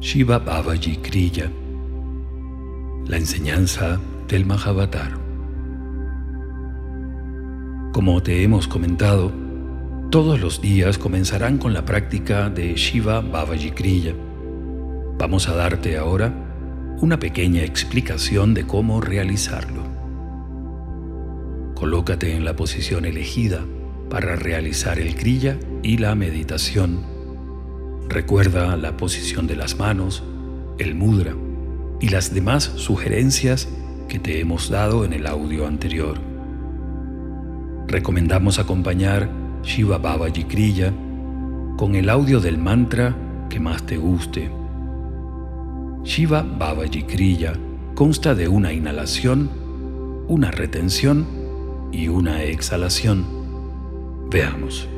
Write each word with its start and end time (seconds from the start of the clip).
Shiva 0.00 0.38
Babaji 0.38 0.96
Kriya, 0.96 1.52
la 3.06 3.18
enseñanza 3.18 4.00
del 4.28 4.46
Mahavatar. 4.46 5.12
Como 7.92 8.22
te 8.22 8.42
hemos 8.42 8.66
comentado, 8.66 9.30
todos 10.10 10.40
los 10.40 10.62
días 10.62 10.96
comenzarán 10.96 11.58
con 11.58 11.74
la 11.74 11.84
práctica 11.84 12.48
de 12.48 12.74
Shiva 12.76 13.20
Babaji 13.20 13.72
Kriya. 13.72 14.14
Vamos 15.18 15.50
a 15.50 15.54
darte 15.54 15.98
ahora 15.98 16.32
una 17.02 17.18
pequeña 17.18 17.62
explicación 17.62 18.54
de 18.54 18.66
cómo 18.66 19.02
realizarlo. 19.02 19.82
Colócate 21.74 22.34
en 22.34 22.46
la 22.46 22.56
posición 22.56 23.04
elegida 23.04 23.66
para 24.08 24.34
realizar 24.34 24.98
el 24.98 25.14
Kriya 25.14 25.58
y 25.82 25.98
la 25.98 26.14
meditación 26.14 27.09
Recuerda 28.10 28.76
la 28.76 28.96
posición 28.96 29.46
de 29.46 29.54
las 29.54 29.78
manos, 29.78 30.24
el 30.78 30.96
mudra 30.96 31.32
y 32.00 32.08
las 32.08 32.34
demás 32.34 32.64
sugerencias 32.74 33.68
que 34.08 34.18
te 34.18 34.40
hemos 34.40 34.68
dado 34.68 35.04
en 35.04 35.12
el 35.12 35.28
audio 35.28 35.64
anterior. 35.64 36.18
Recomendamos 37.86 38.58
acompañar 38.58 39.30
Shiva 39.62 39.98
Babaji 39.98 40.42
Kriya 40.42 40.92
con 41.76 41.94
el 41.94 42.10
audio 42.10 42.40
del 42.40 42.58
mantra 42.58 43.14
que 43.48 43.60
más 43.60 43.86
te 43.86 43.96
guste. 43.96 44.50
Shiva 46.02 46.44
Kriya 47.06 47.52
consta 47.94 48.34
de 48.34 48.48
una 48.48 48.72
inhalación, 48.72 49.48
una 50.26 50.50
retención 50.50 51.28
y 51.92 52.08
una 52.08 52.42
exhalación. 52.42 53.24
Veamos. 54.32 54.88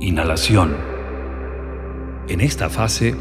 Inhalación. 0.00 0.99
En 2.28 2.40
esta 2.40 2.68
fase, 2.68 3.14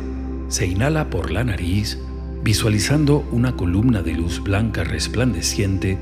se 0.50 0.66
inhala 0.66 1.10
por 1.10 1.32
la 1.32 1.44
nariz, 1.44 2.00
visualizando 2.44 3.28
una 3.32 3.56
columna 3.56 4.02
de 4.02 4.14
luz 4.14 4.42
blanca 4.42 4.84
resplandeciente 4.84 5.98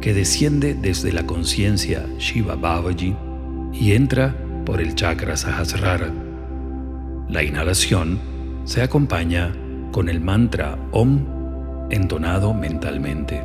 que 0.00 0.14
desciende 0.14 0.74
desde 0.74 1.12
la 1.12 1.26
conciencia 1.26 2.06
Shiva 2.18 2.56
Babaji 2.56 3.14
y 3.72 3.92
entra 3.92 4.34
por 4.64 4.80
el 4.80 4.94
chakra 4.94 5.36
Sahasrara. 5.36 6.12
La 7.28 7.42
inhalación 7.42 8.18
se 8.64 8.82
acompaña 8.82 9.52
con 9.92 10.08
el 10.08 10.20
mantra 10.20 10.78
Om 10.90 11.26
entonado 11.90 12.54
mentalmente. 12.54 13.44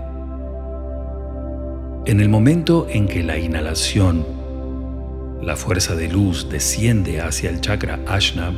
En 2.06 2.22
el 2.22 2.30
momento 2.30 2.88
en 2.90 3.08
que 3.08 3.24
la 3.24 3.38
inhalación, 3.38 4.26
la 5.42 5.58
fuerza 5.58 5.96
de 5.96 6.08
luz 6.08 6.50
desciende 6.50 7.20
hacia 7.20 7.50
el 7.50 7.60
chakra 7.60 8.00
Ashna, 8.08 8.54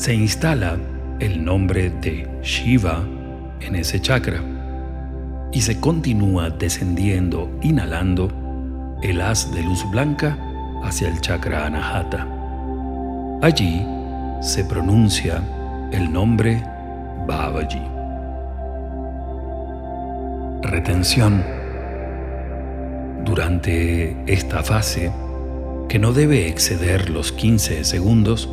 se 0.00 0.14
instala 0.14 0.78
el 1.18 1.44
nombre 1.44 1.90
de 1.90 2.26
Shiva 2.42 3.04
en 3.60 3.76
ese 3.76 4.00
chakra 4.00 4.42
y 5.52 5.60
se 5.60 5.78
continúa 5.78 6.48
descendiendo, 6.48 7.50
inhalando 7.60 8.32
el 9.02 9.20
haz 9.20 9.52
de 9.52 9.62
luz 9.62 9.84
blanca 9.90 10.38
hacia 10.82 11.06
el 11.06 11.20
chakra 11.20 11.66
Anahata. 11.66 12.26
Allí 13.42 13.84
se 14.40 14.64
pronuncia 14.64 15.42
el 15.92 16.10
nombre 16.10 16.64
Babaji. 17.26 17.82
Retención. 20.62 21.44
Durante 23.26 24.16
esta 24.32 24.62
fase, 24.62 25.12
que 25.90 25.98
no 25.98 26.14
debe 26.14 26.48
exceder 26.48 27.10
los 27.10 27.32
15 27.32 27.84
segundos, 27.84 28.48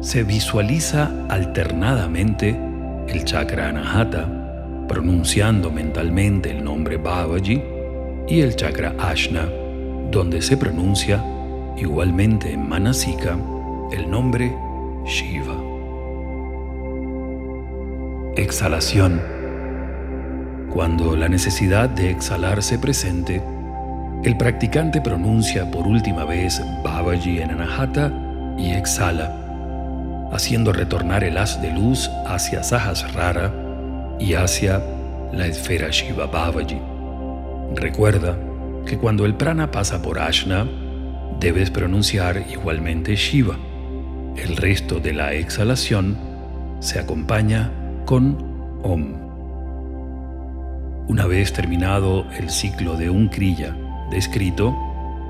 se 0.00 0.22
visualiza 0.22 1.10
alternadamente 1.28 2.58
el 3.08 3.24
chakra 3.24 3.68
anahata, 3.68 4.28
pronunciando 4.88 5.70
mentalmente 5.70 6.50
el 6.50 6.62
nombre 6.62 6.96
Babaji, 6.96 7.62
y 8.28 8.40
el 8.40 8.56
chakra 8.56 8.94
ashna, 8.98 9.48
donde 10.10 10.42
se 10.42 10.56
pronuncia 10.56 11.22
igualmente 11.76 12.52
en 12.52 12.68
manasika 12.68 13.38
el 13.92 14.10
nombre 14.10 14.52
Shiva. 15.04 15.54
Exhalación. 18.36 19.22
Cuando 20.72 21.16
la 21.16 21.28
necesidad 21.28 21.88
de 21.88 22.10
exhalar 22.10 22.62
se 22.62 22.78
presente, 22.78 23.42
el 24.24 24.36
practicante 24.36 25.00
pronuncia 25.00 25.70
por 25.70 25.86
última 25.86 26.24
vez 26.24 26.60
Babaji 26.82 27.40
en 27.40 27.50
Anahata 27.52 28.12
y 28.58 28.72
exhala 28.72 29.45
haciendo 30.32 30.72
retornar 30.72 31.24
el 31.24 31.38
haz 31.38 31.60
de 31.62 31.72
luz 31.72 32.10
hacia 32.26 32.62
Sahasrara 32.62 33.52
y 34.18 34.34
hacia 34.34 34.82
la 35.32 35.46
esfera 35.46 35.88
Shiva 35.90 36.26
Babaji. 36.26 36.80
Recuerda 37.74 38.36
que 38.86 38.98
cuando 38.98 39.26
el 39.26 39.34
prana 39.34 39.70
pasa 39.70 40.00
por 40.02 40.18
Ashna, 40.18 40.66
debes 41.40 41.70
pronunciar 41.70 42.44
igualmente 42.50 43.16
Shiva. 43.16 43.56
El 44.36 44.56
resto 44.56 45.00
de 45.00 45.12
la 45.12 45.34
exhalación 45.34 46.16
se 46.80 46.98
acompaña 46.98 47.70
con 48.04 48.36
Om. 48.82 49.14
Una 51.08 51.26
vez 51.26 51.52
terminado 51.52 52.26
el 52.32 52.50
ciclo 52.50 52.96
de 52.96 53.10
un 53.10 53.28
kriya 53.28 53.76
descrito, 54.10 54.76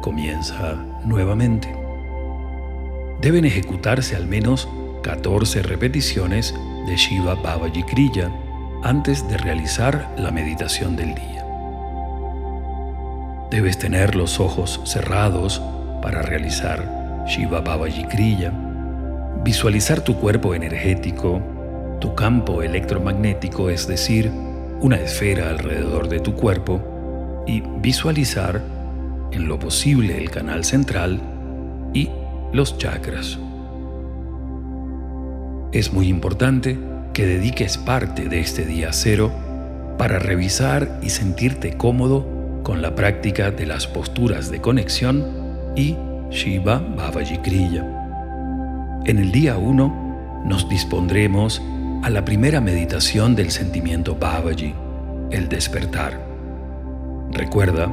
comienza 0.03 0.75
nuevamente. 1.05 1.75
Deben 3.21 3.45
ejecutarse 3.45 4.17
al 4.17 4.27
menos 4.27 4.69
14 5.07 5.63
repeticiones 5.63 6.53
de 6.89 6.97
Shiva 6.97 7.37
Babaji 7.37 7.85
Kriya 7.85 8.29
antes 8.83 9.29
de 9.29 9.39
realizar 9.39 10.13
la 10.19 10.33
meditación 10.33 10.97
del 10.97 11.15
día. 11.15 11.47
Debes 13.49 13.79
tener 13.79 14.17
los 14.17 14.41
ojos 14.41 14.81
cerrados 14.85 15.63
para 16.03 16.23
realizar 16.23 17.25
Shiva 17.29 17.61
Babaji 17.61 18.03
Kriya, 18.07 18.53
visualizar 19.45 20.01
tu 20.01 20.17
cuerpo 20.17 20.57
energético, 20.57 21.41
tu 22.01 22.17
campo 22.17 22.65
electromagnético, 22.65 23.71
es 23.71 23.87
decir, 23.87 24.33
una 24.81 24.97
esfera 24.97 25.51
alrededor 25.51 26.09
de 26.09 26.19
tu 26.19 26.35
cuerpo, 26.35 27.45
y 27.47 27.63
visualizar 27.81 28.61
en 29.31 29.47
lo 29.47 29.57
posible 29.61 30.19
el 30.19 30.33
canal 30.33 30.65
central 30.65 31.21
y 31.95 32.11
los 32.53 32.77
chakras. 32.77 33.39
Es 35.73 35.93
muy 35.93 36.09
importante 36.09 36.79
que 37.13 37.27
dediques 37.27 37.77
parte 37.77 38.29
de 38.29 38.41
este 38.41 38.65
día 38.65 38.93
cero 38.93 39.33
para 39.99 40.19
revisar 40.19 41.01
y 41.03 41.11
sentirte 41.11 41.77
cómodo 41.77 42.27
con 42.63 42.83
la 42.83 42.95
práctica 42.95 43.51
de 43.51 43.67
las 43.67 43.87
posturas 43.87 44.51
de 44.51 44.61
conexión 44.61 45.25
y 45.75 45.97
Shiva 46.31 46.79
Babaji 46.79 47.39
Kriya. 47.39 47.85
En 49.07 49.19
el 49.19 49.33
día 49.33 49.57
1 49.59 50.43
nos 50.45 50.69
dispondremos 50.69 51.61
a 52.03 52.11
la 52.11 52.25
primera 52.25 52.61
meditación 52.61 53.35
del 53.35 53.51
sentimiento 53.51 54.17
Babaji, 54.17 54.75
el 55.31 55.49
despertar. 55.49 56.21
Recuerda 57.33 57.93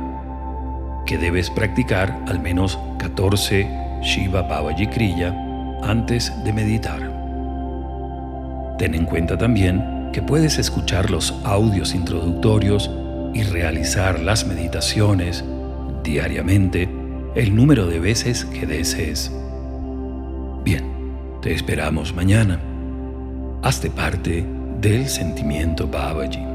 que 1.06 1.18
debes 1.18 1.50
practicar 1.50 2.24
al 2.28 2.40
menos 2.40 2.78
14 3.00 3.68
Shiva 4.02 4.44
Babaji 4.44 4.88
Kriya 4.88 5.36
antes 5.84 6.32
de 6.44 6.54
meditar. 6.54 7.13
Ten 8.84 8.96
en 8.96 9.06
cuenta 9.06 9.38
también 9.38 10.10
que 10.12 10.22
puedes 10.22 10.58
escuchar 10.58 11.10
los 11.10 11.34
audios 11.46 11.96
introductorios 11.96 12.92
y 13.34 13.44
realizar 13.44 14.20
las 14.20 14.46
meditaciones 14.46 15.42
diariamente 16.04 16.90
el 17.34 17.56
número 17.56 17.88
de 17.88 18.02
veces 18.02 18.44
que 18.44 18.66
desees. 18.66 19.32
Bien, 20.66 20.84
te 21.42 21.54
esperamos 21.54 22.14
mañana. 22.14 22.60
Hazte 23.62 23.90
parte 23.90 24.46
del 24.82 25.08
sentimiento 25.08 25.88
Babaji. 25.88 26.53